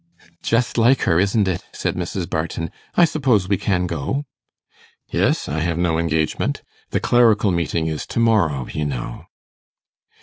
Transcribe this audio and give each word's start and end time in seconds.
'Just 0.41 0.79
like 0.79 1.01
her, 1.01 1.19
isn't 1.19 1.47
it?' 1.47 1.61
said 1.73 1.93
Mrs. 1.95 2.27
Barton. 2.27 2.71
'I 2.95 3.05
suppose 3.05 3.47
we 3.47 3.55
can 3.55 3.85
go?' 3.85 4.25
'Yes; 5.09 5.47
I 5.47 5.59
have 5.59 5.77
no 5.77 5.99
engagement. 5.99 6.63
The 6.89 6.99
Clerical 6.99 7.51
Meeting 7.51 7.85
is 7.85 8.07
to 8.07 8.19
morrow, 8.19 8.65
you 8.65 8.83
know. 8.85 9.25